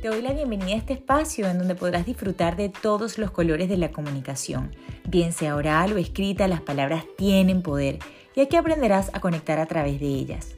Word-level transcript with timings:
Te 0.00 0.08
doy 0.08 0.20
la 0.20 0.34
bienvenida 0.34 0.74
a 0.74 0.76
este 0.76 0.92
espacio 0.92 1.48
en 1.48 1.58
donde 1.58 1.74
podrás 1.74 2.04
disfrutar 2.04 2.54
de 2.54 2.68
todos 2.68 3.16
los 3.16 3.30
colores 3.30 3.70
de 3.70 3.78
la 3.78 3.92
comunicación. 3.92 4.70
Bien 5.08 5.32
sea 5.32 5.56
oral 5.56 5.94
o 5.94 5.96
escrita, 5.96 6.46
las 6.48 6.60
palabras 6.60 7.04
tienen 7.16 7.62
poder 7.62 7.98
y 8.34 8.42
aquí 8.42 8.56
aprenderás 8.56 9.10
a 9.14 9.20
conectar 9.20 9.58
a 9.58 9.64
través 9.64 9.98
de 9.98 10.06
ellas. 10.06 10.56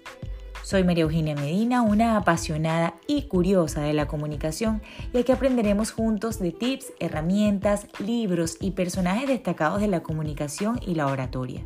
Soy 0.65 0.83
María 0.83 1.05
Eugenia 1.05 1.37
Medina, 1.37 1.83
una 1.83 2.17
apasionada 2.17 2.95
y 3.07 3.23
curiosa 3.23 3.81
de 3.81 3.93
la 3.93 4.09
comunicación 4.09 4.83
y 5.15 5.19
aquí 5.19 5.31
aprenderemos 5.31 5.93
juntos 5.93 6.41
de 6.41 6.51
tips, 6.51 6.93
herramientas, 6.99 7.87
libros 8.05 8.57
y 8.61 8.73
personajes 8.73 9.29
destacados 9.29 9.81
de 9.81 9.87
la 9.87 10.03
comunicación 10.03 10.81
y 10.85 10.97
la 10.97 11.07
oratoria. 11.07 11.65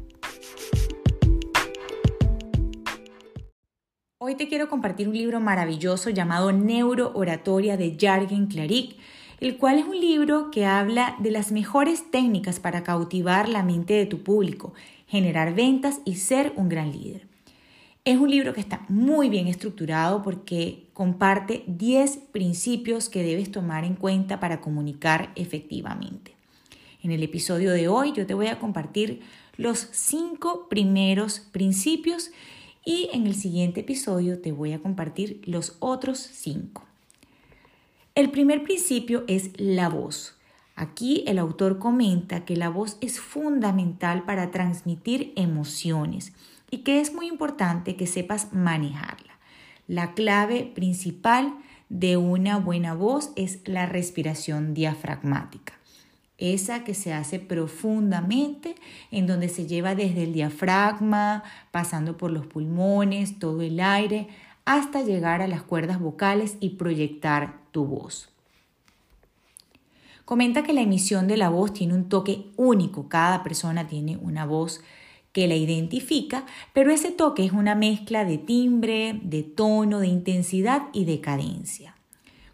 Hoy 4.25 4.37
te 4.37 4.47
quiero 4.47 4.69
compartir 4.69 5.09
un 5.09 5.17
libro 5.17 5.41
maravilloso 5.41 6.09
llamado 6.09 6.53
Neurooratoria 6.53 7.77
de 7.77 7.97
Jargen 8.01 8.47
Claric, 8.47 8.95
el 9.41 9.57
cual 9.57 9.81
es 9.81 9.85
un 9.85 9.99
libro 9.99 10.53
que 10.53 10.65
habla 10.65 11.17
de 11.19 11.33
las 11.33 11.51
mejores 11.51 12.09
técnicas 12.13 12.61
para 12.61 12.85
cautivar 12.85 13.49
la 13.49 13.65
mente 13.65 13.95
de 13.95 14.07
tu 14.07 14.23
público, 14.23 14.75
generar 15.09 15.57
ventas 15.57 15.99
y 16.05 16.15
ser 16.15 16.53
un 16.55 16.69
gran 16.69 16.93
líder. 16.93 17.27
Es 18.05 18.19
un 18.19 18.31
libro 18.31 18.55
que 18.55 18.61
está 18.61 18.87
muy 18.89 19.29
bien 19.29 19.49
estructurado 19.49 20.23
porque 20.23 20.85
comparte 20.93 21.65
10 21.67 22.19
principios 22.31 23.09
que 23.09 23.25
debes 23.25 23.51
tomar 23.51 23.85
en 23.85 23.97
cuenta 23.97 24.39
para 24.39 24.61
comunicar 24.61 25.33
efectivamente. 25.35 26.37
En 27.03 27.11
el 27.11 27.25
episodio 27.25 27.73
de 27.73 27.89
hoy 27.89 28.13
yo 28.13 28.25
te 28.25 28.35
voy 28.35 28.47
a 28.47 28.61
compartir 28.61 29.23
los 29.57 29.89
5 29.91 30.69
primeros 30.69 31.41
principios 31.41 32.31
y 32.85 33.11
en 33.13 33.27
el 33.27 33.35
siguiente 33.35 33.81
episodio 33.81 34.41
te 34.41 34.53
voy 34.53 34.73
a 34.73 34.81
compartir 34.81 35.41
los 35.45 35.77
otros 35.79 36.19
cinco. 36.19 36.85
El 38.15 38.31
primer 38.31 38.63
principio 38.63 39.25
es 39.29 39.51
la 39.59 39.89
voz. 39.89 40.37
Aquí 40.75 41.25
el 41.27 41.39
autor 41.39 41.79
comenta 41.79 42.45
que 42.45 42.57
la 42.57 42.69
voz 42.69 42.99
es 43.01 43.21
fundamental 43.21 44.25
para 44.25 44.51
transmitir 44.51 45.33
emociones 45.37 46.33
y 46.71 46.79
que 46.79 47.01
es 47.01 47.13
muy 47.15 47.29
importante 47.29 47.97
que 47.97 48.07
sepas 48.07 48.53
manejarla. 48.53 49.39
La 49.87 50.15
clave 50.15 50.71
principal 50.75 51.55
de 51.89 52.17
una 52.17 52.59
buena 52.59 52.95
voz 52.95 53.33
es 53.37 53.61
la 53.67 53.87
respiración 53.87 54.73
diafragmática 54.73 55.75
esa 56.43 56.85
que 56.85 56.95
se 56.95 57.13
hace 57.13 57.39
profundamente, 57.39 58.75
en 59.11 59.27
donde 59.27 59.49
se 59.49 59.67
lleva 59.67 59.95
desde 59.95 60.25
el 60.25 60.33
diafragma, 60.33 61.45
pasando 61.71 62.17
por 62.17 62.31
los 62.31 62.47
pulmones, 62.47 63.39
todo 63.39 63.63
el 63.63 63.79
aire, 63.81 64.29
hasta 64.65 65.03
llegar 65.03 65.43
a 65.43 65.49
las 65.49 65.63
cuerdas 65.63 66.01
vocales 66.01 66.57
y 66.61 66.71
proyectar 66.71 67.61
tu 67.71 67.85
voz. 67.85 68.29
Comenta 70.25 70.63
que 70.63 70.73
la 70.73 70.83
emisión 70.83 71.29
de 71.29 71.37
la 71.37 71.49
voz 71.49 71.73
tiene 71.73 71.95
un 71.95 72.09
toque 72.09 72.47
único, 72.57 73.09
cada 73.09 73.43
persona 73.43 73.87
tiene 73.87 74.17
una 74.17 74.47
voz 74.47 74.81
que 75.33 75.49
la 75.49 75.57
identifica, 75.57 76.45
pero 76.73 76.93
ese 76.93 77.11
toque 77.11 77.45
es 77.45 77.53
una 77.53 77.75
mezcla 77.75 78.25
de 78.25 78.39
timbre, 78.39 79.19
de 79.23 79.43
tono, 79.43 79.99
de 79.99 80.09
intensidad 80.09 80.89
y 80.93 81.05
de 81.07 81.21
cadencia. 81.21 81.97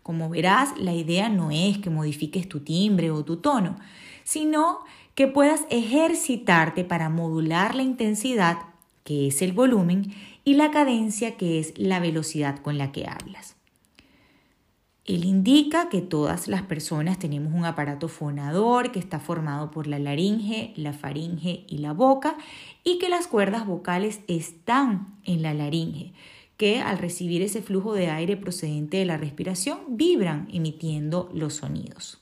Como 0.08 0.30
verás, 0.30 0.70
la 0.78 0.94
idea 0.94 1.28
no 1.28 1.50
es 1.50 1.76
que 1.76 1.90
modifiques 1.90 2.48
tu 2.48 2.60
timbre 2.60 3.10
o 3.10 3.26
tu 3.26 3.36
tono, 3.36 3.76
sino 4.24 4.78
que 5.14 5.26
puedas 5.26 5.66
ejercitarte 5.68 6.82
para 6.82 7.10
modular 7.10 7.74
la 7.74 7.82
intensidad, 7.82 8.56
que 9.04 9.26
es 9.26 9.42
el 9.42 9.52
volumen, 9.52 10.14
y 10.44 10.54
la 10.54 10.70
cadencia, 10.70 11.36
que 11.36 11.58
es 11.58 11.74
la 11.76 12.00
velocidad 12.00 12.58
con 12.60 12.78
la 12.78 12.90
que 12.90 13.06
hablas. 13.06 13.56
Él 15.04 15.26
indica 15.26 15.90
que 15.90 16.00
todas 16.00 16.48
las 16.48 16.62
personas 16.62 17.18
tenemos 17.18 17.52
un 17.52 17.66
aparato 17.66 18.08
fonador 18.08 18.92
que 18.92 19.00
está 19.00 19.20
formado 19.20 19.70
por 19.70 19.86
la 19.86 19.98
laringe, 19.98 20.72
la 20.76 20.94
faringe 20.94 21.66
y 21.68 21.78
la 21.78 21.92
boca 21.92 22.38
y 22.82 22.96
que 22.96 23.10
las 23.10 23.26
cuerdas 23.26 23.66
vocales 23.66 24.20
están 24.26 25.18
en 25.24 25.42
la 25.42 25.52
laringe 25.52 26.14
que 26.58 26.80
al 26.80 26.98
recibir 26.98 27.40
ese 27.40 27.62
flujo 27.62 27.94
de 27.94 28.10
aire 28.10 28.36
procedente 28.36 28.98
de 28.98 29.06
la 29.06 29.16
respiración 29.16 29.78
vibran 29.88 30.48
emitiendo 30.52 31.30
los 31.32 31.54
sonidos. 31.54 32.20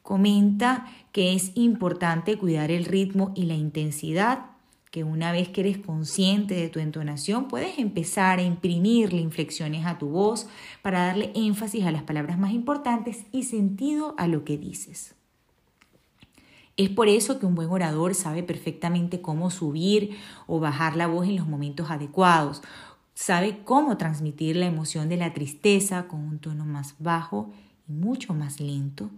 Comenta 0.00 0.86
que 1.12 1.34
es 1.34 1.50
importante 1.56 2.38
cuidar 2.38 2.70
el 2.70 2.84
ritmo 2.84 3.32
y 3.34 3.44
la 3.44 3.54
intensidad, 3.54 4.46
que 4.92 5.02
una 5.02 5.32
vez 5.32 5.48
que 5.48 5.62
eres 5.62 5.78
consciente 5.78 6.54
de 6.54 6.68
tu 6.68 6.78
entonación 6.78 7.48
puedes 7.48 7.78
empezar 7.78 8.38
a 8.38 8.44
imprimirle 8.44 9.20
inflexiones 9.20 9.86
a 9.86 9.98
tu 9.98 10.10
voz 10.10 10.46
para 10.82 11.06
darle 11.06 11.32
énfasis 11.34 11.84
a 11.84 11.90
las 11.90 12.04
palabras 12.04 12.38
más 12.38 12.52
importantes 12.52 13.24
y 13.32 13.42
sentido 13.42 14.14
a 14.18 14.28
lo 14.28 14.44
que 14.44 14.56
dices. 14.56 15.16
Es 16.76 16.90
por 16.90 17.08
eso 17.08 17.38
que 17.38 17.46
un 17.46 17.54
buen 17.54 17.70
orador 17.70 18.16
sabe 18.16 18.42
perfectamente 18.42 19.20
cómo 19.20 19.50
subir 19.50 20.16
o 20.48 20.58
bajar 20.58 20.96
la 20.96 21.06
voz 21.06 21.28
en 21.28 21.36
los 21.36 21.46
momentos 21.46 21.90
adecuados. 21.90 22.62
Sabe 23.14 23.60
cómo 23.64 23.96
transmitir 23.96 24.56
la 24.56 24.66
emoción 24.66 25.08
de 25.08 25.16
la 25.16 25.32
tristeza 25.32 26.08
con 26.08 26.20
un 26.20 26.40
tono 26.40 26.64
más 26.64 26.96
bajo 26.98 27.52
y 27.88 27.92
mucho 27.92 28.34
más 28.34 28.58
lento. 28.58 29.10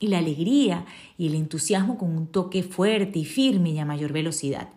Y 0.00 0.08
la 0.08 0.18
alegría 0.18 0.86
y 1.16 1.28
el 1.28 1.36
entusiasmo 1.36 1.98
con 1.98 2.10
un 2.10 2.26
toque 2.26 2.64
fuerte 2.64 3.20
y 3.20 3.24
firme 3.24 3.70
y 3.70 3.78
a 3.78 3.84
mayor 3.84 4.12
velocidad. 4.12 4.70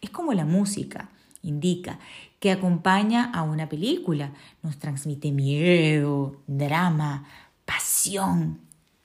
Es 0.00 0.10
como 0.10 0.32
la 0.32 0.44
música 0.44 1.10
indica 1.42 2.00
que 2.40 2.50
acompaña 2.50 3.30
a 3.32 3.42
una 3.42 3.68
película. 3.68 4.32
Nos 4.64 4.78
transmite 4.78 5.30
miedo, 5.30 6.40
drama, 6.48 7.24
pasión, 7.64 8.58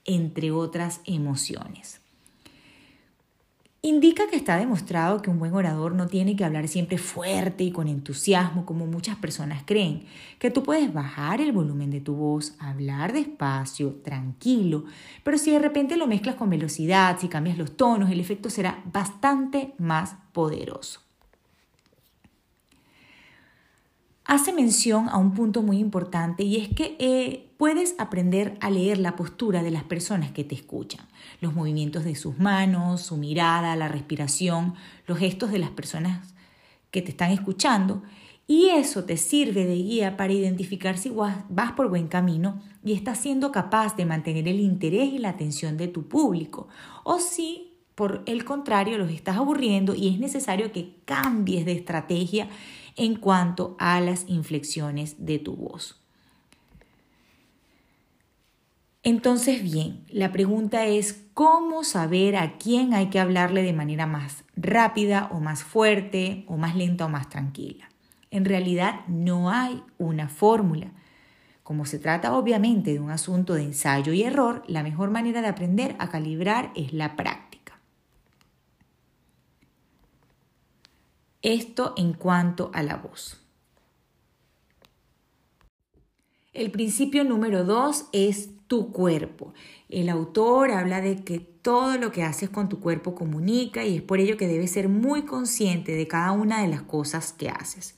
entre 0.04 0.50
otras 0.50 1.02
emociones. 1.04 1.99
Indica 3.82 4.28
que 4.28 4.36
está 4.36 4.58
demostrado 4.58 5.22
que 5.22 5.30
un 5.30 5.38
buen 5.38 5.54
orador 5.54 5.94
no 5.94 6.06
tiene 6.06 6.36
que 6.36 6.44
hablar 6.44 6.68
siempre 6.68 6.98
fuerte 6.98 7.64
y 7.64 7.72
con 7.72 7.88
entusiasmo 7.88 8.66
como 8.66 8.86
muchas 8.86 9.16
personas 9.16 9.62
creen, 9.64 10.04
que 10.38 10.50
tú 10.50 10.62
puedes 10.62 10.92
bajar 10.92 11.40
el 11.40 11.52
volumen 11.52 11.90
de 11.90 12.02
tu 12.02 12.14
voz, 12.14 12.54
hablar 12.58 13.14
despacio, 13.14 13.94
tranquilo, 14.04 14.84
pero 15.24 15.38
si 15.38 15.52
de 15.52 15.60
repente 15.60 15.96
lo 15.96 16.06
mezclas 16.06 16.34
con 16.34 16.50
velocidad, 16.50 17.16
si 17.18 17.28
cambias 17.28 17.56
los 17.56 17.74
tonos, 17.74 18.10
el 18.10 18.20
efecto 18.20 18.50
será 18.50 18.82
bastante 18.92 19.72
más 19.78 20.16
poderoso. 20.32 21.00
Hace 24.30 24.52
mención 24.52 25.08
a 25.08 25.18
un 25.18 25.34
punto 25.34 25.60
muy 25.60 25.78
importante 25.78 26.44
y 26.44 26.56
es 26.56 26.68
que 26.68 26.94
eh, 27.00 27.50
puedes 27.56 27.96
aprender 27.98 28.56
a 28.60 28.70
leer 28.70 28.98
la 28.98 29.16
postura 29.16 29.64
de 29.64 29.72
las 29.72 29.82
personas 29.82 30.30
que 30.30 30.44
te 30.44 30.54
escuchan, 30.54 31.04
los 31.40 31.52
movimientos 31.52 32.04
de 32.04 32.14
sus 32.14 32.38
manos, 32.38 33.00
su 33.00 33.16
mirada, 33.16 33.74
la 33.74 33.88
respiración, 33.88 34.74
los 35.08 35.18
gestos 35.18 35.50
de 35.50 35.58
las 35.58 35.70
personas 35.70 36.32
que 36.92 37.02
te 37.02 37.10
están 37.10 37.32
escuchando. 37.32 38.04
Y 38.46 38.68
eso 38.68 39.02
te 39.02 39.16
sirve 39.16 39.64
de 39.64 39.74
guía 39.74 40.16
para 40.16 40.32
identificar 40.32 40.96
si 40.96 41.10
vas 41.10 41.72
por 41.72 41.88
buen 41.88 42.06
camino 42.06 42.62
y 42.84 42.92
estás 42.92 43.18
siendo 43.18 43.50
capaz 43.50 43.96
de 43.96 44.06
mantener 44.06 44.46
el 44.46 44.60
interés 44.60 45.12
y 45.12 45.18
la 45.18 45.30
atención 45.30 45.76
de 45.76 45.88
tu 45.88 46.06
público. 46.06 46.68
O 47.02 47.18
si 47.18 47.72
por 47.96 48.22
el 48.26 48.44
contrario 48.44 48.96
los 48.96 49.10
estás 49.10 49.38
aburriendo 49.38 49.96
y 49.96 50.06
es 50.06 50.20
necesario 50.20 50.70
que 50.70 51.00
cambies 51.04 51.64
de 51.64 51.72
estrategia 51.72 52.48
en 52.96 53.16
cuanto 53.16 53.76
a 53.78 54.00
las 54.00 54.28
inflexiones 54.28 55.24
de 55.24 55.38
tu 55.38 55.56
voz. 55.56 56.00
Entonces, 59.02 59.62
bien, 59.62 60.04
la 60.10 60.30
pregunta 60.30 60.84
es 60.84 61.24
cómo 61.32 61.84
saber 61.84 62.36
a 62.36 62.58
quién 62.58 62.92
hay 62.92 63.08
que 63.08 63.18
hablarle 63.18 63.62
de 63.62 63.72
manera 63.72 64.06
más 64.06 64.44
rápida 64.56 65.30
o 65.32 65.40
más 65.40 65.64
fuerte 65.64 66.44
o 66.48 66.58
más 66.58 66.76
lenta 66.76 67.06
o 67.06 67.08
más 67.08 67.30
tranquila. 67.30 67.88
En 68.30 68.44
realidad 68.44 69.00
no 69.08 69.50
hay 69.50 69.82
una 69.96 70.28
fórmula. 70.28 70.92
Como 71.62 71.86
se 71.86 71.98
trata 71.98 72.36
obviamente 72.36 72.92
de 72.92 73.00
un 73.00 73.10
asunto 73.10 73.54
de 73.54 73.62
ensayo 73.62 74.12
y 74.12 74.22
error, 74.22 74.62
la 74.66 74.82
mejor 74.82 75.10
manera 75.10 75.40
de 75.40 75.48
aprender 75.48 75.96
a 75.98 76.10
calibrar 76.10 76.70
es 76.74 76.92
la 76.92 77.16
práctica. 77.16 77.59
Esto 81.42 81.94
en 81.96 82.12
cuanto 82.12 82.70
a 82.74 82.82
la 82.82 82.96
voz. 82.96 83.40
El 86.52 86.70
principio 86.70 87.24
número 87.24 87.64
dos 87.64 88.06
es 88.12 88.50
tu 88.66 88.92
cuerpo. 88.92 89.54
El 89.88 90.08
autor 90.08 90.70
habla 90.72 91.00
de 91.00 91.24
que 91.24 91.38
todo 91.38 91.96
lo 91.96 92.12
que 92.12 92.24
haces 92.24 92.50
con 92.50 92.68
tu 92.68 92.80
cuerpo 92.80 93.14
comunica 93.14 93.84
y 93.84 93.96
es 93.96 94.02
por 94.02 94.20
ello 94.20 94.36
que 94.36 94.48
debes 94.48 94.72
ser 94.72 94.88
muy 94.88 95.22
consciente 95.22 95.92
de 95.92 96.06
cada 96.06 96.32
una 96.32 96.60
de 96.62 96.68
las 96.68 96.82
cosas 96.82 97.32
que 97.32 97.48
haces. 97.48 97.96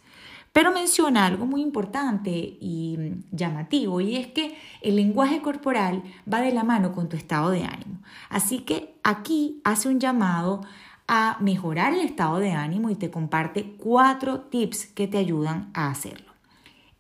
Pero 0.53 0.71
menciona 0.71 1.25
algo 1.25 1.47
muy 1.47 1.63
importante 1.63 2.31
y 2.31 2.99
llamativo 3.31 4.01
y 4.01 4.17
es 4.17 4.27
que 4.29 4.55
el 4.83 4.97
lenguaje 4.97 5.41
corporal 5.41 6.03
va 6.31 6.43
de 6.43 6.53
la 6.53 6.63
mano 6.63 6.93
con 6.93 7.09
tu 7.09 7.17
estado 7.17 7.51
de 7.51 7.65
ánimo. 7.65 8.03
Así 8.29 8.61
que 8.61 8.95
aquí 9.03 9.61
hace 9.65 9.89
un 9.89 9.99
llamado 9.99 10.61
a 11.09 11.37
mejorar 11.41 11.93
el 11.93 12.01
estado 12.01 12.39
de 12.39 12.53
ánimo 12.53 12.91
y 12.91 12.95
te 12.95 13.11
comparte 13.11 13.75
cuatro 13.79 14.41
tips 14.41 14.87
que 14.87 15.09
te 15.09 15.19
ayudan 15.19 15.71
a 15.75 15.91
hacerlo. 15.91 16.33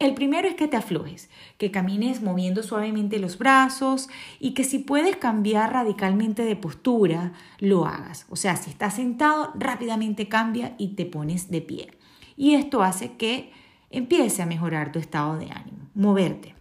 El 0.02 0.14
primero 0.14 0.48
es 0.48 0.56
que 0.56 0.66
te 0.66 0.76
aflojes, 0.76 1.30
que 1.58 1.70
camines 1.70 2.22
moviendo 2.22 2.64
suavemente 2.64 3.20
los 3.20 3.38
brazos 3.38 4.08
y 4.40 4.52
que 4.52 4.64
si 4.64 4.80
puedes 4.80 5.16
cambiar 5.16 5.72
radicalmente 5.72 6.44
de 6.44 6.56
postura, 6.56 7.34
lo 7.60 7.86
hagas. 7.86 8.26
O 8.28 8.34
sea, 8.34 8.56
si 8.56 8.70
estás 8.70 8.94
sentado, 8.94 9.52
rápidamente 9.54 10.26
cambia 10.26 10.74
y 10.76 10.96
te 10.96 11.06
pones 11.06 11.52
de 11.52 11.60
pie. 11.60 11.90
Y 12.36 12.54
esto 12.54 12.82
hace 12.82 13.12
que 13.12 13.52
empiece 13.90 14.42
a 14.42 14.46
mejorar 14.46 14.90
tu 14.90 14.98
estado 14.98 15.36
de 15.36 15.52
ánimo, 15.52 15.88
moverte. 15.94 16.56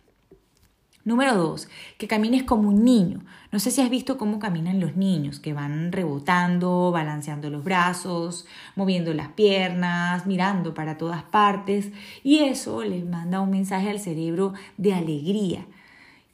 Número 1.04 1.36
dos, 1.36 1.68
que 1.98 2.08
camines 2.08 2.44
como 2.44 2.70
un 2.70 2.84
niño. 2.84 3.22
No 3.52 3.60
sé 3.60 3.72
si 3.72 3.82
has 3.82 3.90
visto 3.90 4.20
cómo 4.20 4.38
caminan 4.38 4.80
los 4.80 4.96
niños, 4.96 5.40
que 5.40 5.54
van 5.54 5.92
rebotando, 5.92 6.92
balanceando 6.92 7.50
los 7.50 7.64
brazos, 7.64 8.46
moviendo 8.76 9.12
las 9.14 9.30
piernas, 9.30 10.28
mirando 10.28 10.76
para 10.76 10.98
todas 10.98 11.24
partes. 11.24 11.92
Y 12.24 12.40
eso 12.40 12.84
les 12.84 13.04
manda 13.04 13.42
un 13.42 13.50
mensaje 13.50 13.90
al 13.90 14.00
cerebro 14.00 14.54
de 14.78 14.94
alegría, 14.94 15.66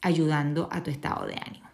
ayudando 0.02 0.68
a 0.70 0.84
tu 0.84 0.92
estado 0.92 1.26
de 1.28 1.36
ánimo. 1.36 1.67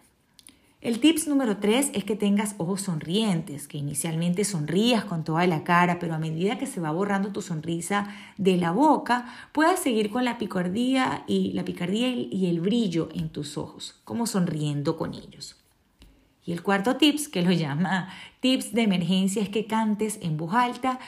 El 0.84 1.00
tips 1.00 1.28
número 1.28 1.56
tres 1.56 1.90
es 1.94 2.04
que 2.04 2.14
tengas 2.14 2.56
ojos 2.58 2.82
sonrientes, 2.82 3.68
que 3.68 3.78
inicialmente 3.78 4.44
sonrías 4.44 5.06
con 5.06 5.24
toda 5.24 5.46
la 5.46 5.64
cara, 5.64 5.98
pero 5.98 6.12
a 6.12 6.18
medida 6.18 6.58
que 6.58 6.66
se 6.66 6.78
va 6.78 6.90
borrando 6.90 7.32
tu 7.32 7.40
sonrisa 7.40 8.14
de 8.36 8.58
la 8.58 8.70
boca, 8.70 9.24
puedas 9.52 9.80
seguir 9.80 10.10
con 10.10 10.26
la 10.26 10.36
picardía 10.36 11.24
y 11.26 11.54
la 11.54 11.64
picardía 11.64 12.10
y 12.10 12.48
el 12.50 12.60
brillo 12.60 13.08
en 13.14 13.30
tus 13.30 13.56
ojos, 13.56 13.98
como 14.04 14.26
sonriendo 14.26 14.98
con 14.98 15.14
ellos. 15.14 15.56
Y 16.44 16.52
el 16.52 16.62
cuarto 16.62 16.96
tips, 16.96 17.30
que 17.30 17.40
lo 17.40 17.52
llama 17.52 18.10
tips 18.40 18.74
de 18.74 18.82
emergencia, 18.82 19.42
es 19.42 19.48
que 19.48 19.64
cantes 19.64 20.18
en 20.20 20.36
voz 20.36 20.52
alta 20.52 20.98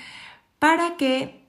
para 0.59 0.97
que 0.97 1.43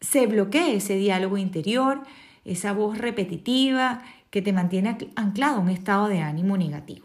se 0.00 0.26
bloquee 0.26 0.76
ese 0.76 0.96
diálogo 0.96 1.36
interior, 1.36 2.02
esa 2.46 2.72
voz 2.72 2.96
repetitiva 2.96 4.02
que 4.30 4.40
te 4.40 4.54
mantiene 4.54 4.96
anclado 5.16 5.56
a 5.56 5.60
un 5.60 5.68
estado 5.68 6.08
de 6.08 6.22
ánimo 6.22 6.56
negativo. 6.56 7.04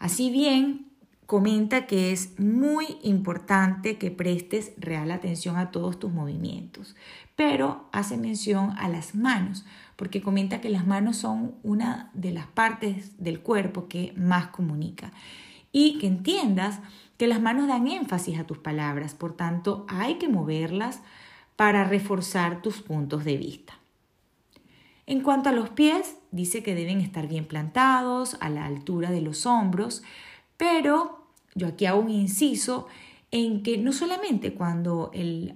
Así 0.00 0.30
bien, 0.30 0.86
comenta 1.26 1.86
que 1.86 2.10
es 2.10 2.40
muy 2.40 2.86
importante 3.02 3.98
que 3.98 4.10
prestes 4.10 4.72
real 4.78 5.10
atención 5.10 5.58
a 5.58 5.70
todos 5.70 5.98
tus 6.00 6.10
movimientos, 6.10 6.96
pero 7.36 7.88
hace 7.92 8.16
mención 8.16 8.72
a 8.78 8.88
las 8.88 9.14
manos, 9.14 9.66
porque 9.96 10.22
comenta 10.22 10.62
que 10.62 10.70
las 10.70 10.86
manos 10.86 11.18
son 11.18 11.54
una 11.62 12.10
de 12.14 12.32
las 12.32 12.46
partes 12.46 13.22
del 13.22 13.40
cuerpo 13.40 13.88
que 13.88 14.14
más 14.16 14.48
comunica 14.48 15.12
y 15.70 15.98
que 15.98 16.06
entiendas 16.06 16.80
que 17.18 17.26
las 17.26 17.42
manos 17.42 17.68
dan 17.68 17.86
énfasis 17.86 18.38
a 18.38 18.44
tus 18.44 18.56
palabras, 18.56 19.14
por 19.14 19.36
tanto 19.36 19.84
hay 19.86 20.14
que 20.14 20.30
moverlas 20.30 21.02
para 21.56 21.84
reforzar 21.84 22.62
tus 22.62 22.80
puntos 22.80 23.22
de 23.24 23.36
vista. 23.36 23.79
En 25.10 25.22
cuanto 25.22 25.48
a 25.48 25.52
los 25.52 25.70
pies, 25.70 26.14
dice 26.30 26.62
que 26.62 26.76
deben 26.76 27.00
estar 27.00 27.26
bien 27.26 27.44
plantados, 27.44 28.36
a 28.38 28.48
la 28.48 28.64
altura 28.64 29.10
de 29.10 29.20
los 29.20 29.44
hombros, 29.44 30.04
pero 30.56 31.26
yo 31.56 31.66
aquí 31.66 31.86
hago 31.86 31.98
un 31.98 32.10
inciso 32.10 32.86
en 33.32 33.64
que 33.64 33.76
no 33.76 33.92
solamente 33.92 34.54
cuando 34.54 35.10
el 35.12 35.52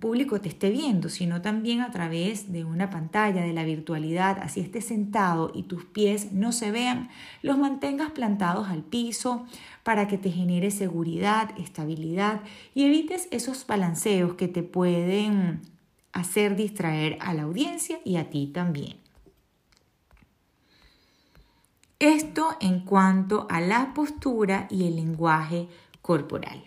público 0.00 0.40
te 0.40 0.48
esté 0.48 0.70
viendo, 0.70 1.10
sino 1.10 1.42
también 1.42 1.80
a 1.80 1.92
través 1.92 2.50
de 2.50 2.64
una 2.64 2.90
pantalla 2.90 3.42
de 3.42 3.52
la 3.52 3.62
virtualidad, 3.62 4.40
así 4.42 4.58
estés 4.58 4.86
sentado 4.86 5.52
y 5.54 5.62
tus 5.62 5.84
pies 5.84 6.32
no 6.32 6.50
se 6.50 6.72
vean, 6.72 7.08
los 7.40 7.56
mantengas 7.56 8.10
plantados 8.10 8.66
al 8.66 8.82
piso 8.82 9.46
para 9.84 10.08
que 10.08 10.18
te 10.18 10.32
genere 10.32 10.72
seguridad, 10.72 11.50
estabilidad 11.56 12.40
y 12.74 12.82
evites 12.82 13.28
esos 13.30 13.64
balanceos 13.64 14.34
que 14.34 14.48
te 14.48 14.64
pueden 14.64 15.77
hacer 16.12 16.56
distraer 16.56 17.18
a 17.20 17.34
la 17.34 17.42
audiencia 17.42 18.00
y 18.04 18.16
a 18.16 18.30
ti 18.30 18.48
también. 18.48 18.96
Esto 21.98 22.56
en 22.60 22.80
cuanto 22.80 23.46
a 23.50 23.60
la 23.60 23.92
postura 23.92 24.68
y 24.70 24.86
el 24.86 24.96
lenguaje 24.96 25.68
corporal. 26.00 26.64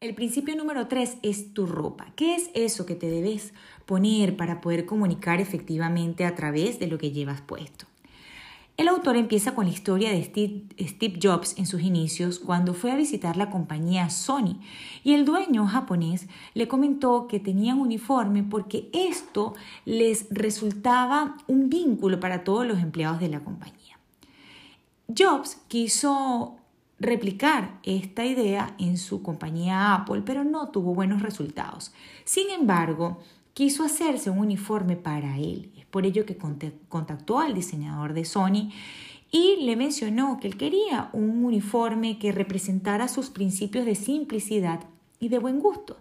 El 0.00 0.14
principio 0.14 0.56
número 0.56 0.86
tres 0.86 1.18
es 1.22 1.52
tu 1.52 1.66
ropa. 1.66 2.12
¿Qué 2.16 2.34
es 2.34 2.50
eso 2.54 2.86
que 2.86 2.94
te 2.94 3.10
debes 3.10 3.52
poner 3.84 4.36
para 4.36 4.60
poder 4.60 4.86
comunicar 4.86 5.40
efectivamente 5.40 6.24
a 6.24 6.34
través 6.34 6.78
de 6.78 6.86
lo 6.86 6.96
que 6.96 7.10
llevas 7.10 7.42
puesto? 7.42 7.89
El 8.80 8.88
autor 8.88 9.18
empieza 9.18 9.54
con 9.54 9.66
la 9.66 9.72
historia 9.72 10.08
de 10.10 10.24
Steve, 10.24 11.18
Jobs 11.22 11.54
en 11.58 11.66
sus 11.66 11.82
inicios 11.82 12.38
cuando 12.38 12.72
fue 12.72 12.90
a 12.90 12.96
visitar 12.96 13.36
la 13.36 13.50
compañía 13.50 14.08
Sony 14.08 14.58
y 15.04 15.12
el 15.12 15.26
dueño 15.26 15.66
japonés 15.66 16.28
le 16.54 16.66
comentó 16.66 17.26
que 17.28 17.40
tenían 17.40 17.78
uniforme 17.78 18.42
porque 18.42 18.88
esto 18.94 19.52
les 19.84 20.28
resultaba 20.30 21.36
un 21.46 21.68
vínculo 21.68 22.20
para 22.20 22.42
todos 22.42 22.66
los 22.66 22.78
empleados 22.78 23.20
de 23.20 23.28
la 23.28 23.40
compañía. 23.40 23.98
Jobs 25.14 25.58
quiso 25.68 26.56
replicar 26.98 27.80
esta 27.82 28.24
idea 28.24 28.74
en 28.78 28.96
su 28.96 29.22
compañía 29.22 29.94
Apple, 29.94 30.22
pero 30.24 30.42
no 30.42 30.70
tuvo 30.70 30.94
buenos 30.94 31.20
resultados. 31.20 31.92
Sin 32.24 32.48
embargo, 32.48 33.18
quiso 33.54 33.84
hacerse 33.84 34.30
un 34.30 34.38
uniforme 34.38 34.96
para 34.96 35.38
él. 35.38 35.72
Es 35.76 35.86
por 35.86 36.06
ello 36.06 36.26
que 36.26 36.36
contactó 36.88 37.38
al 37.38 37.54
diseñador 37.54 38.12
de 38.14 38.24
Sony 38.24 38.70
y 39.30 39.56
le 39.62 39.76
mencionó 39.76 40.38
que 40.40 40.48
él 40.48 40.56
quería 40.56 41.10
un 41.12 41.44
uniforme 41.44 42.18
que 42.18 42.32
representara 42.32 43.08
sus 43.08 43.30
principios 43.30 43.86
de 43.86 43.94
simplicidad 43.94 44.80
y 45.20 45.28
de 45.28 45.38
buen 45.38 45.60
gusto. 45.60 45.96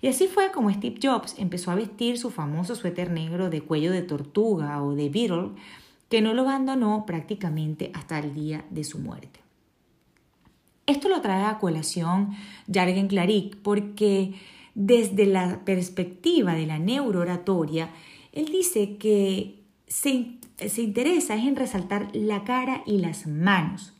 Y 0.00 0.08
así 0.08 0.28
fue 0.28 0.52
como 0.52 0.70
Steve 0.72 1.00
Jobs 1.02 1.34
empezó 1.38 1.70
a 1.70 1.74
vestir 1.74 2.18
su 2.18 2.30
famoso 2.30 2.74
suéter 2.74 3.10
negro 3.10 3.50
de 3.50 3.62
cuello 3.62 3.90
de 3.90 4.02
tortuga 4.02 4.82
o 4.82 4.94
de 4.94 5.08
beetle, 5.08 5.50
que 6.08 6.20
no 6.20 6.34
lo 6.34 6.42
abandonó 6.42 7.04
prácticamente 7.04 7.90
hasta 7.94 8.18
el 8.18 8.34
día 8.34 8.64
de 8.70 8.84
su 8.84 8.98
muerte. 8.98 9.40
Esto 10.86 11.08
lo 11.08 11.20
trae 11.20 11.44
a 11.44 11.58
colación 11.58 12.34
Jargen 12.72 13.08
Claric 13.08 13.56
porque 13.56 14.34
desde 14.80 15.26
la 15.26 15.64
perspectiva 15.64 16.54
de 16.54 16.64
la 16.64 16.78
neurooratoria, 16.78 17.90
él 18.32 18.46
dice 18.46 18.96
que 18.96 19.64
se, 19.88 20.38
se 20.56 20.82
interesa 20.82 21.34
en 21.34 21.56
resaltar 21.56 22.10
la 22.14 22.44
cara 22.44 22.84
y 22.86 22.98
las 22.98 23.26
manos, 23.26 23.92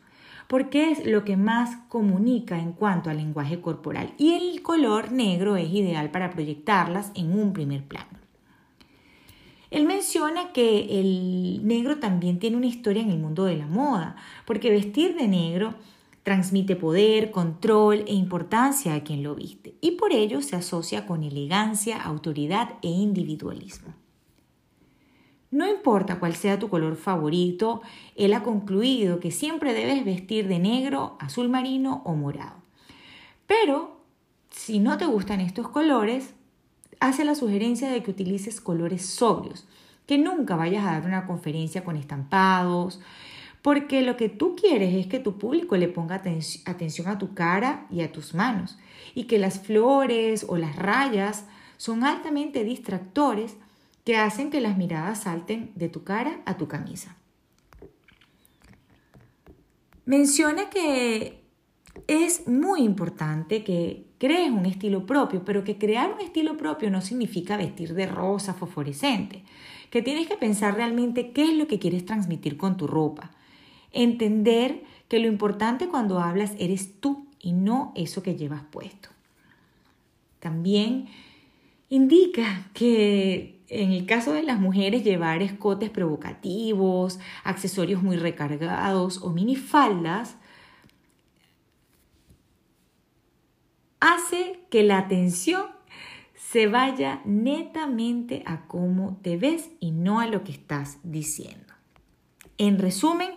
porque 0.46 0.92
es 0.92 1.04
lo 1.04 1.24
que 1.24 1.36
más 1.36 1.78
comunica 1.88 2.60
en 2.60 2.72
cuanto 2.72 3.10
al 3.10 3.16
lenguaje 3.16 3.60
corporal 3.60 4.14
y 4.18 4.34
el 4.34 4.62
color 4.62 5.10
negro 5.10 5.56
es 5.56 5.68
ideal 5.68 6.12
para 6.12 6.30
proyectarlas 6.30 7.10
en 7.16 7.36
un 7.36 7.52
primer 7.52 7.82
plano. 7.82 8.06
Él 9.72 9.84
menciona 9.84 10.52
que 10.52 11.00
el 11.00 11.66
negro 11.66 11.98
también 11.98 12.38
tiene 12.38 12.56
una 12.56 12.66
historia 12.66 13.02
en 13.02 13.10
el 13.10 13.18
mundo 13.18 13.46
de 13.46 13.56
la 13.56 13.66
moda, 13.66 14.14
porque 14.46 14.70
vestir 14.70 15.16
de 15.16 15.26
negro 15.26 15.74
Transmite 16.28 16.76
poder, 16.76 17.30
control 17.30 18.04
e 18.06 18.12
importancia 18.12 18.94
a 18.94 19.02
quien 19.02 19.22
lo 19.22 19.34
viste 19.34 19.76
y 19.80 19.92
por 19.92 20.12
ello 20.12 20.42
se 20.42 20.56
asocia 20.56 21.06
con 21.06 21.22
elegancia, 21.22 22.02
autoridad 22.02 22.74
e 22.82 22.88
individualismo. 22.88 23.94
No 25.50 25.66
importa 25.66 26.18
cuál 26.20 26.34
sea 26.34 26.58
tu 26.58 26.68
color 26.68 26.96
favorito, 26.96 27.80
él 28.14 28.34
ha 28.34 28.42
concluido 28.42 29.20
que 29.20 29.30
siempre 29.30 29.72
debes 29.72 30.04
vestir 30.04 30.48
de 30.48 30.58
negro, 30.58 31.16
azul 31.18 31.48
marino 31.48 32.02
o 32.04 32.14
morado. 32.14 32.60
Pero 33.46 34.02
si 34.50 34.80
no 34.80 34.98
te 34.98 35.06
gustan 35.06 35.40
estos 35.40 35.70
colores, 35.70 36.34
hace 37.00 37.24
la 37.24 37.36
sugerencia 37.36 37.90
de 37.90 38.02
que 38.02 38.10
utilices 38.10 38.60
colores 38.60 39.06
sobrios, 39.06 39.66
que 40.04 40.18
nunca 40.18 40.56
vayas 40.56 40.84
a 40.84 40.92
dar 40.92 41.06
una 41.06 41.26
conferencia 41.26 41.84
con 41.84 41.96
estampados, 41.96 43.00
porque 43.68 44.00
lo 44.00 44.16
que 44.16 44.30
tú 44.30 44.56
quieres 44.56 44.94
es 44.94 45.08
que 45.08 45.18
tu 45.18 45.36
público 45.36 45.76
le 45.76 45.88
ponga 45.88 46.22
atención 46.64 47.06
a 47.06 47.18
tu 47.18 47.34
cara 47.34 47.86
y 47.90 48.00
a 48.00 48.10
tus 48.10 48.32
manos 48.32 48.78
y 49.14 49.24
que 49.24 49.36
las 49.36 49.60
flores 49.60 50.46
o 50.48 50.56
las 50.56 50.74
rayas 50.74 51.44
son 51.76 52.02
altamente 52.02 52.64
distractores 52.64 53.58
que 54.06 54.16
hacen 54.16 54.48
que 54.48 54.62
las 54.62 54.78
miradas 54.78 55.24
salten 55.24 55.70
de 55.74 55.90
tu 55.90 56.02
cara 56.02 56.40
a 56.46 56.56
tu 56.56 56.66
camisa. 56.66 57.18
Menciona 60.06 60.70
que 60.70 61.44
es 62.06 62.48
muy 62.48 62.80
importante 62.80 63.64
que 63.64 64.06
crees 64.16 64.50
un 64.50 64.64
estilo 64.64 65.04
propio, 65.04 65.44
pero 65.44 65.62
que 65.62 65.76
crear 65.76 66.10
un 66.10 66.22
estilo 66.22 66.56
propio 66.56 66.90
no 66.90 67.02
significa 67.02 67.58
vestir 67.58 67.92
de 67.92 68.06
rosa 68.06 68.54
fosforescente, 68.54 69.44
que 69.90 70.00
tienes 70.00 70.26
que 70.26 70.38
pensar 70.38 70.74
realmente 70.74 71.32
qué 71.32 71.50
es 71.50 71.54
lo 71.54 71.66
que 71.66 71.78
quieres 71.78 72.06
transmitir 72.06 72.56
con 72.56 72.78
tu 72.78 72.86
ropa. 72.86 73.32
Entender 73.92 74.82
que 75.08 75.18
lo 75.18 75.26
importante 75.26 75.88
cuando 75.88 76.20
hablas 76.20 76.52
eres 76.58 77.00
tú 77.00 77.26
y 77.40 77.52
no 77.52 77.92
eso 77.96 78.22
que 78.22 78.36
llevas 78.36 78.62
puesto. 78.70 79.08
También 80.40 81.08
indica 81.88 82.68
que 82.74 83.58
en 83.68 83.92
el 83.92 84.06
caso 84.06 84.32
de 84.32 84.42
las 84.42 84.60
mujeres 84.60 85.04
llevar 85.04 85.42
escotes 85.42 85.90
provocativos, 85.90 87.18
accesorios 87.44 88.02
muy 88.02 88.16
recargados 88.16 89.22
o 89.22 89.30
minifaldas 89.30 90.36
hace 94.00 94.60
que 94.70 94.82
la 94.82 94.98
atención 94.98 95.66
se 96.34 96.66
vaya 96.66 97.20
netamente 97.24 98.42
a 98.46 98.66
cómo 98.66 99.18
te 99.22 99.36
ves 99.36 99.70
y 99.80 99.90
no 99.90 100.20
a 100.20 100.26
lo 100.26 100.44
que 100.44 100.52
estás 100.52 100.98
diciendo. 101.02 101.74
En 102.56 102.78
resumen, 102.78 103.30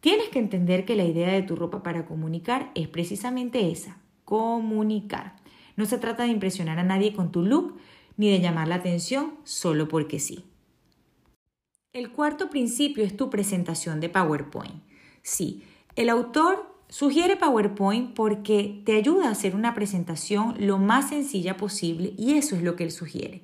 tienes 0.00 0.28
que 0.28 0.38
entender 0.38 0.84
que 0.84 0.96
la 0.96 1.04
idea 1.04 1.32
de 1.32 1.42
tu 1.42 1.56
ropa 1.56 1.82
para 1.82 2.06
comunicar 2.06 2.70
es 2.74 2.88
precisamente 2.88 3.70
esa, 3.70 3.98
comunicar. 4.24 5.36
No 5.76 5.86
se 5.86 5.98
trata 5.98 6.24
de 6.24 6.30
impresionar 6.30 6.78
a 6.78 6.84
nadie 6.84 7.14
con 7.14 7.32
tu 7.32 7.42
look 7.42 7.78
ni 8.16 8.30
de 8.30 8.40
llamar 8.40 8.68
la 8.68 8.76
atención 8.76 9.34
solo 9.44 9.88
porque 9.88 10.18
sí. 10.18 10.44
El 11.92 12.12
cuarto 12.12 12.50
principio 12.50 13.02
es 13.02 13.16
tu 13.16 13.30
presentación 13.30 13.98
de 13.98 14.08
PowerPoint. 14.08 14.82
Sí, 15.22 15.64
el 15.96 16.08
autor 16.08 16.70
sugiere 16.88 17.36
PowerPoint 17.36 18.14
porque 18.14 18.82
te 18.84 18.96
ayuda 18.96 19.28
a 19.28 19.32
hacer 19.32 19.56
una 19.56 19.74
presentación 19.74 20.54
lo 20.58 20.78
más 20.78 21.08
sencilla 21.08 21.56
posible 21.56 22.14
y 22.16 22.34
eso 22.34 22.56
es 22.56 22.62
lo 22.62 22.76
que 22.76 22.84
él 22.84 22.90
sugiere. 22.90 23.42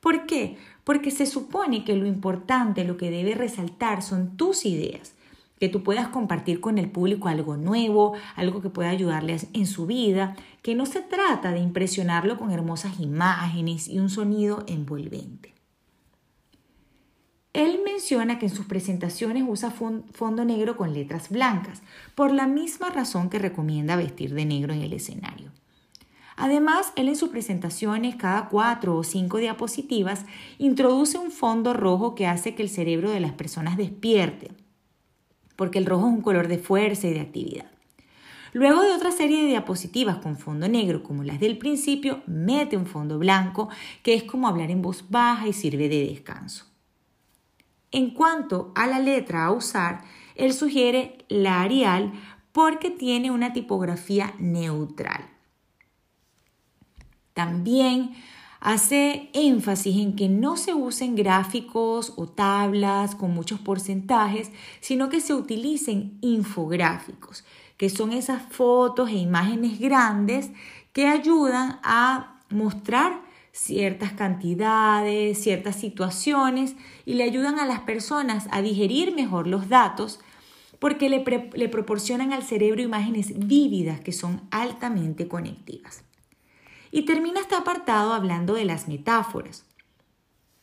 ¿Por 0.00 0.26
qué? 0.26 0.56
Porque 0.84 1.10
se 1.10 1.26
supone 1.26 1.84
que 1.84 1.96
lo 1.96 2.06
importante, 2.06 2.84
lo 2.84 2.96
que 2.96 3.10
debe 3.10 3.34
resaltar 3.34 4.02
son 4.02 4.36
tus 4.36 4.66
ideas, 4.66 5.15
que 5.58 5.68
tú 5.68 5.82
puedas 5.82 6.08
compartir 6.08 6.60
con 6.60 6.78
el 6.78 6.90
público 6.90 7.28
algo 7.28 7.56
nuevo, 7.56 8.14
algo 8.34 8.60
que 8.60 8.70
pueda 8.70 8.90
ayudarles 8.90 9.48
en 9.52 9.66
su 9.66 9.86
vida, 9.86 10.36
que 10.62 10.74
no 10.74 10.86
se 10.86 11.00
trata 11.00 11.52
de 11.52 11.60
impresionarlo 11.60 12.38
con 12.38 12.50
hermosas 12.50 13.00
imágenes 13.00 13.88
y 13.88 13.98
un 13.98 14.10
sonido 14.10 14.64
envolvente. 14.66 15.54
Él 17.52 17.80
menciona 17.82 18.38
que 18.38 18.46
en 18.46 18.54
sus 18.54 18.66
presentaciones 18.66 19.42
usa 19.48 19.70
fondo 19.70 20.44
negro 20.44 20.76
con 20.76 20.92
letras 20.92 21.30
blancas, 21.30 21.80
por 22.14 22.30
la 22.30 22.46
misma 22.46 22.90
razón 22.90 23.30
que 23.30 23.38
recomienda 23.38 23.96
vestir 23.96 24.34
de 24.34 24.44
negro 24.44 24.74
en 24.74 24.82
el 24.82 24.92
escenario. 24.92 25.52
Además, 26.36 26.92
él 26.96 27.08
en 27.08 27.16
sus 27.16 27.30
presentaciones, 27.30 28.16
cada 28.16 28.50
cuatro 28.50 28.94
o 28.94 29.02
cinco 29.02 29.38
diapositivas, 29.38 30.26
introduce 30.58 31.16
un 31.16 31.30
fondo 31.30 31.72
rojo 31.72 32.14
que 32.14 32.26
hace 32.26 32.54
que 32.54 32.62
el 32.62 32.68
cerebro 32.68 33.10
de 33.10 33.20
las 33.20 33.32
personas 33.32 33.78
despierte, 33.78 34.50
porque 35.56 35.78
el 35.78 35.86
rojo 35.86 36.06
es 36.06 36.12
un 36.12 36.22
color 36.22 36.48
de 36.48 36.58
fuerza 36.58 37.08
y 37.08 37.14
de 37.14 37.20
actividad. 37.20 37.66
Luego 38.52 38.82
de 38.82 38.92
otra 38.92 39.10
serie 39.10 39.42
de 39.42 39.48
diapositivas 39.48 40.16
con 40.16 40.38
fondo 40.38 40.68
negro 40.68 41.02
como 41.02 41.24
las 41.24 41.40
del 41.40 41.58
principio, 41.58 42.22
mete 42.26 42.76
un 42.76 42.86
fondo 42.86 43.18
blanco, 43.18 43.68
que 44.02 44.14
es 44.14 44.22
como 44.22 44.48
hablar 44.48 44.70
en 44.70 44.80
voz 44.80 45.10
baja 45.10 45.46
y 45.46 45.52
sirve 45.52 45.88
de 45.88 46.06
descanso. 46.06 46.64
En 47.90 48.10
cuanto 48.10 48.72
a 48.74 48.86
la 48.86 48.98
letra 48.98 49.44
a 49.44 49.52
usar, 49.52 50.04
él 50.36 50.52
sugiere 50.52 51.18
la 51.28 51.62
Arial 51.62 52.12
porque 52.52 52.90
tiene 52.90 53.30
una 53.30 53.52
tipografía 53.52 54.34
neutral. 54.38 55.28
También 57.34 58.14
hace 58.66 59.30
énfasis 59.32 59.96
en 59.96 60.16
que 60.16 60.28
no 60.28 60.56
se 60.56 60.74
usen 60.74 61.14
gráficos 61.14 62.12
o 62.16 62.26
tablas 62.26 63.14
con 63.14 63.30
muchos 63.30 63.60
porcentajes, 63.60 64.50
sino 64.80 65.08
que 65.08 65.20
se 65.20 65.34
utilicen 65.34 66.18
infográficos, 66.20 67.44
que 67.76 67.88
son 67.90 68.12
esas 68.12 68.42
fotos 68.50 69.10
e 69.10 69.18
imágenes 69.18 69.78
grandes 69.78 70.50
que 70.92 71.06
ayudan 71.06 71.78
a 71.84 72.40
mostrar 72.50 73.22
ciertas 73.52 74.14
cantidades, 74.14 75.40
ciertas 75.40 75.76
situaciones 75.76 76.74
y 77.04 77.14
le 77.14 77.22
ayudan 77.22 77.60
a 77.60 77.66
las 77.66 77.82
personas 77.82 78.48
a 78.50 78.62
digerir 78.62 79.14
mejor 79.14 79.46
los 79.46 79.68
datos 79.68 80.18
porque 80.80 81.08
le, 81.08 81.68
proporcionan 81.68 82.32
al 82.32 82.42
cerebro 82.42 82.82
imágenes 82.82 83.32
vívidas 83.38 84.00
que 84.00 84.10
son 84.10 84.40
altamente 84.50 85.28
conectivas. 85.28 86.05
Y 86.90 87.02
termina 87.02 87.40
este 87.40 87.54
apartado 87.54 88.12
hablando 88.12 88.54
de 88.54 88.64
las 88.64 88.88
metáforas. 88.88 89.64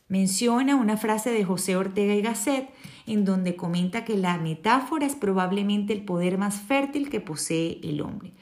Menciona 0.08 0.76
una 0.76 0.96
frase 0.96 1.30
de 1.30 1.44
José 1.44 1.76
Ortega 1.76 2.14
y 2.14 2.22
Gasset 2.22 2.68
en 3.06 3.24
donde 3.24 3.56
comenta 3.56 4.04
que 4.04 4.16
la 4.16 4.38
metáfora 4.38 5.06
es 5.06 5.14
probablemente 5.14 5.92
el 5.92 6.04
poder 6.04 6.38
más 6.38 6.60
fértil 6.60 7.10
que 7.10 7.20
posee 7.20 7.80
el 7.82 8.00
hombre. 8.00 8.32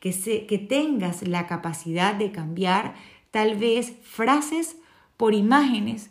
Que, 0.00 0.46
que 0.46 0.58
tengas 0.58 1.26
la 1.26 1.46
capacidad 1.46 2.14
de 2.14 2.30
cambiar 2.30 2.94
tal 3.30 3.56
vez 3.56 3.94
frases 4.02 4.76
por 5.16 5.34
imágenes 5.34 6.10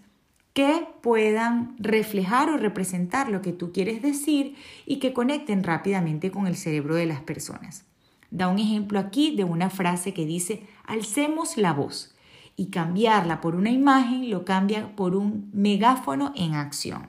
que 0.53 0.87
puedan 1.01 1.75
reflejar 1.77 2.49
o 2.49 2.57
representar 2.57 3.29
lo 3.29 3.41
que 3.41 3.53
tú 3.53 3.71
quieres 3.71 4.01
decir 4.01 4.55
y 4.85 4.99
que 4.99 5.13
conecten 5.13 5.63
rápidamente 5.63 6.31
con 6.31 6.47
el 6.47 6.57
cerebro 6.57 6.95
de 6.95 7.05
las 7.05 7.21
personas. 7.21 7.86
Da 8.29 8.47
un 8.47 8.59
ejemplo 8.59 8.99
aquí 8.99 9.35
de 9.35 9.43
una 9.43 9.69
frase 9.69 10.13
que 10.13 10.25
dice 10.25 10.67
alcemos 10.85 11.57
la 11.57 11.73
voz 11.73 12.15
y 12.55 12.67
cambiarla 12.67 13.39
por 13.39 13.55
una 13.55 13.69
imagen 13.69 14.29
lo 14.29 14.43
cambia 14.43 14.95
por 14.95 15.15
un 15.15 15.49
megáfono 15.53 16.33
en 16.35 16.55
acción. 16.55 17.07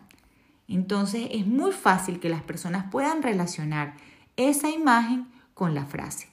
Entonces 0.68 1.28
es 1.32 1.46
muy 1.46 1.72
fácil 1.72 2.20
que 2.20 2.28
las 2.28 2.42
personas 2.42 2.90
puedan 2.90 3.22
relacionar 3.22 3.96
esa 4.36 4.70
imagen 4.70 5.26
con 5.54 5.74
la 5.74 5.86
frase. 5.86 6.28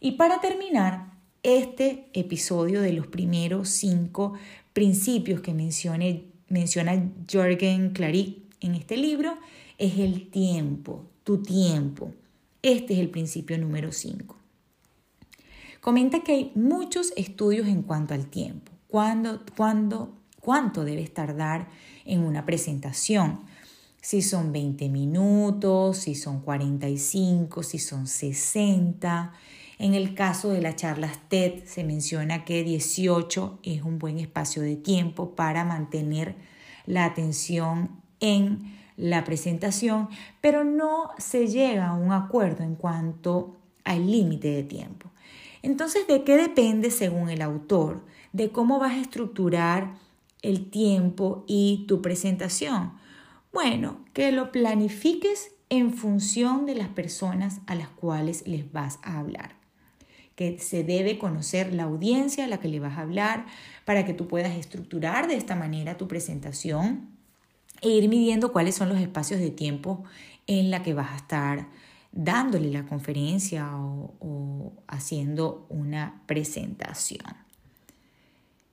Y 0.00 0.12
para 0.12 0.40
terminar, 0.40 1.12
este 1.44 2.08
episodio 2.12 2.80
de 2.80 2.92
los 2.92 3.06
primeros 3.08 3.68
cinco 3.68 4.34
principios 4.72 5.40
que 5.40 5.54
menciona 5.54 7.02
Jürgen 7.28 7.90
Klarik 7.90 8.38
en 8.60 8.74
este 8.74 8.96
libro 8.96 9.36
es 9.86 9.98
el 9.98 10.30
tiempo, 10.30 11.04
tu 11.24 11.42
tiempo. 11.42 12.12
Este 12.62 12.94
es 12.94 13.00
el 13.00 13.10
principio 13.10 13.58
número 13.58 13.92
cinco. 13.92 14.36
Comenta 15.80 16.20
que 16.20 16.32
hay 16.32 16.52
muchos 16.54 17.12
estudios 17.16 17.66
en 17.66 17.82
cuanto 17.82 18.14
al 18.14 18.26
tiempo. 18.26 18.70
¿Cuándo, 18.88 19.42
cuándo, 19.56 20.14
¿Cuánto 20.40 20.84
debes 20.84 21.12
tardar 21.12 21.68
en 22.04 22.20
una 22.20 22.46
presentación? 22.46 23.40
Si 24.00 24.22
son 24.22 24.52
20 24.52 24.88
minutos, 24.88 25.98
si 25.98 26.14
son 26.14 26.40
45, 26.40 27.62
si 27.62 27.78
son 27.78 28.06
60 28.06 29.32
en 29.82 29.94
el 29.94 30.14
caso 30.14 30.50
de 30.50 30.60
las 30.60 30.76
charlas 30.76 31.18
TED 31.28 31.64
se 31.64 31.82
menciona 31.82 32.44
que 32.44 32.62
18 32.62 33.58
es 33.64 33.82
un 33.82 33.98
buen 33.98 34.20
espacio 34.20 34.62
de 34.62 34.76
tiempo 34.76 35.34
para 35.34 35.64
mantener 35.64 36.36
la 36.86 37.04
atención 37.04 37.90
en 38.20 38.81
la 38.96 39.24
presentación, 39.24 40.08
pero 40.40 40.64
no 40.64 41.10
se 41.18 41.48
llega 41.48 41.88
a 41.88 41.94
un 41.94 42.12
acuerdo 42.12 42.64
en 42.64 42.74
cuanto 42.74 43.56
al 43.84 44.10
límite 44.10 44.48
de 44.48 44.62
tiempo. 44.62 45.10
Entonces, 45.62 46.06
¿de 46.06 46.24
qué 46.24 46.36
depende 46.36 46.90
según 46.90 47.30
el 47.30 47.42
autor? 47.42 48.04
De 48.32 48.50
cómo 48.50 48.78
vas 48.78 48.92
a 48.92 49.00
estructurar 49.00 49.94
el 50.42 50.70
tiempo 50.70 51.44
y 51.46 51.84
tu 51.86 52.02
presentación. 52.02 52.92
Bueno, 53.52 54.04
que 54.12 54.32
lo 54.32 54.50
planifiques 54.50 55.52
en 55.68 55.92
función 55.92 56.66
de 56.66 56.74
las 56.74 56.88
personas 56.88 57.60
a 57.66 57.74
las 57.74 57.88
cuales 57.88 58.46
les 58.46 58.70
vas 58.72 58.98
a 59.02 59.18
hablar 59.18 59.62
que 60.36 60.58
se 60.58 60.82
debe 60.82 61.18
conocer 61.18 61.72
la 61.72 61.84
audiencia 61.84 62.44
a 62.44 62.48
la 62.48 62.58
que 62.58 62.68
le 62.68 62.80
vas 62.80 62.96
a 62.98 63.02
hablar 63.02 63.46
para 63.84 64.04
que 64.04 64.14
tú 64.14 64.28
puedas 64.28 64.56
estructurar 64.56 65.28
de 65.28 65.36
esta 65.36 65.56
manera 65.56 65.98
tu 65.98 66.08
presentación 66.08 67.11
e 67.82 67.90
ir 67.90 68.08
midiendo 68.08 68.52
cuáles 68.52 68.76
son 68.76 68.88
los 68.88 68.98
espacios 68.98 69.40
de 69.40 69.50
tiempo 69.50 70.04
en 70.46 70.70
la 70.70 70.82
que 70.82 70.94
vas 70.94 71.10
a 71.12 71.16
estar 71.16 71.68
dándole 72.12 72.70
la 72.70 72.86
conferencia 72.86 73.70
o, 73.74 74.72
haciendo 74.86 75.66
una 75.68 76.22
presentación. 76.26 77.36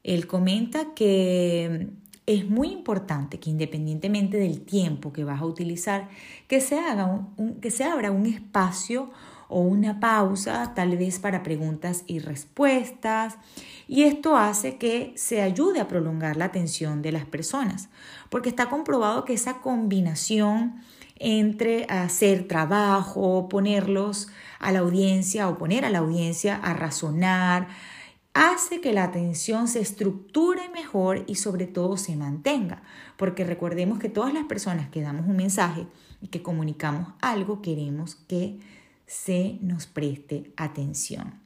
Él 0.04 0.28
comenta 0.28 0.94
que 0.94 1.89
es 2.25 2.50
muy 2.50 2.70
importante 2.70 3.39
que 3.39 3.50
independientemente 3.50 4.38
del 4.38 4.62
tiempo 4.62 5.12
que 5.12 5.24
vas 5.24 5.42
a 5.42 5.46
utilizar, 5.46 6.10
que 6.48 6.62
se, 6.62 6.80
haga 6.80 7.06
un, 7.38 7.56
que 7.56 7.72
se 7.72 7.84
abra 7.86 8.12
un 8.12 8.25
espacio 8.25 9.10
o 9.50 9.60
una 9.60 10.00
pausa 10.00 10.74
tal 10.75 10.96
vez 10.96 11.20
para 11.20 11.44
preguntas 11.44 12.03
y 12.08 12.20
respuestas. 12.20 13.36
Y 13.88 14.03
esto 14.03 14.38
hace 14.38 14.77
que 14.77 15.12
se 15.18 15.41
ayude 15.41 15.82
a 15.82 15.88
prolongar 15.89 16.38
la 16.38 16.46
atención 16.46 17.01
de 17.01 17.12
las 17.12 17.25
personas 17.25 17.89
porque 18.29 18.50
está 18.50 18.70
comprobado 18.70 19.25
que 19.25 19.34
esa 19.34 19.60
combinación 19.60 20.82
entre 21.18 21.86
hacer 21.89 22.48
trabajo, 22.48 23.50
ponerlos 23.50 24.29
a 24.60 24.72
la 24.72 24.79
audiencia 24.79 25.50
o 25.50 25.58
poner 25.58 25.84
a 25.84 25.89
la 25.89 26.00
audiencia 26.00 26.56
a 26.56 26.74
razonar, 26.74 27.68
hace 28.34 28.79
que 28.79 28.94
la 28.94 29.03
atención 29.03 29.68
se 29.68 29.82
estructure 29.82 30.70
mejor 30.70 31.25
y 31.27 31.36
sobre 31.36 31.68
todo 31.68 31.98
se 31.98 32.15
mantenga, 32.15 32.84
porque 33.18 33.44
recordemos 33.44 34.00
que 34.00 34.08
todas 34.08 34.34
las 34.34 34.46
personas 34.46 34.89
que 34.89 35.01
damos 35.01 35.27
un 35.27 35.36
mensaje 35.36 35.88
y 36.22 36.27
que 36.27 36.41
comunicamos 36.41 37.10
algo 37.22 37.62
queremos 37.62 38.15
que 38.15 38.60
se 39.10 39.58
nos 39.62 39.88
preste 39.88 40.54
atención. 40.56 41.42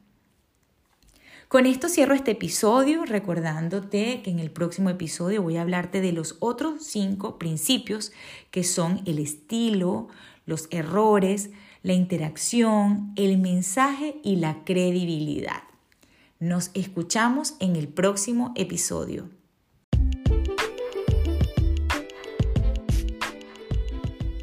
Con 1.47 1.65
esto 1.65 1.87
cierro 1.87 2.13
este 2.13 2.31
episodio 2.31 3.05
recordándote 3.05 4.21
que 4.21 4.31
en 4.31 4.39
el 4.39 4.51
próximo 4.51 4.89
episodio 4.89 5.41
voy 5.41 5.55
a 5.55 5.61
hablarte 5.61 6.01
de 6.01 6.11
los 6.11 6.35
otros 6.39 6.83
cinco 6.83 7.39
principios 7.39 8.11
que 8.51 8.65
son 8.65 9.01
el 9.05 9.17
estilo, 9.17 10.09
los 10.45 10.67
errores, 10.71 11.51
la 11.83 11.93
interacción, 11.93 13.13
el 13.15 13.37
mensaje 13.37 14.19
y 14.23 14.35
la 14.35 14.65
credibilidad. 14.65 15.63
Nos 16.39 16.69
escuchamos 16.73 17.55
en 17.61 17.77
el 17.77 17.87
próximo 17.87 18.51
episodio. 18.55 19.29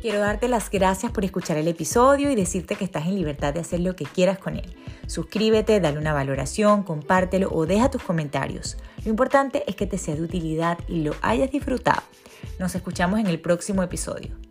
Quiero 0.00 0.21
darte 0.21 0.49
las 0.49 0.71
gracias 0.71 1.12
por 1.12 1.26
escuchar 1.26 1.59
el 1.59 1.69
episodio 1.69 2.30
y 2.30 2.35
decirte 2.35 2.75
que 2.75 2.85
estás 2.85 3.07
en 3.07 3.16
libertad 3.16 3.52
de 3.52 3.61
hacer 3.61 3.80
lo 3.80 3.97
que 3.97 4.07
quieras 4.07 4.38
con 4.38 4.57
él. 4.57 4.75
Suscríbete, 5.07 5.78
dale 5.78 5.99
una 5.99 6.14
valoración, 6.14 6.85
compártelo 6.85 7.50
o 7.52 7.66
deja 7.66 7.90
tus 7.90 8.02
comentarios. 8.02 8.78
Lo 9.04 9.11
importante 9.11 9.62
es 9.66 9.76
que 9.76 9.87
te 9.87 9.99
sea 9.99 10.14
de 10.14 10.23
utilidad 10.23 10.78
y 10.88 11.02
lo 11.02 11.14
hayas 11.21 11.50
disfrutado. 11.50 12.02
Nos 12.59 12.75
escuchamos 12.75 13.21
en 13.21 13.26
el 13.26 13.40
próximo 13.40 13.83
episodio. 13.83 14.50